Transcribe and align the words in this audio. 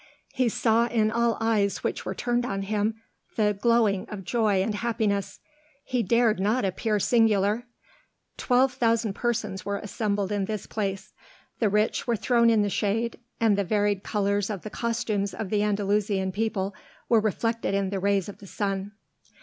He 0.33 0.49
saw 0.49 0.87
in 0.87 1.11
all 1.11 1.37
eyes 1.39 1.83
which 1.83 2.05
were 2.07 2.15
turned 2.15 2.43
on 2.43 2.63
him 2.63 2.95
the 3.35 3.53
glowing 3.61 4.07
of 4.09 4.23
joy 4.23 4.63
and 4.63 4.73
happiness; 4.73 5.39
he 5.83 6.01
dared 6.01 6.39
not 6.39 6.65
appear 6.65 6.99
singular. 6.99 7.67
Twelve 8.35 8.73
thousand 8.73 9.13
persons 9.13 9.63
were 9.63 9.77
assembled 9.77 10.31
in 10.31 10.45
this 10.45 10.65
place; 10.65 11.13
the 11.59 11.69
rich 11.69 12.07
were 12.07 12.15
thrown 12.15 12.49
in 12.49 12.63
the 12.63 12.67
shade, 12.71 13.19
and 13.39 13.55
the 13.55 13.63
varied 13.63 14.01
colors 14.01 14.49
of 14.49 14.63
the 14.63 14.71
costumes 14.71 15.35
of 15.35 15.51
the 15.51 15.61
Andalusian 15.61 16.31
people 16.31 16.73
were 17.07 17.21
reflected 17.21 17.75
in 17.75 17.91
the 17.91 17.99
rays 17.99 18.27
of 18.27 18.39
the 18.39 18.47
sun. 18.47 18.93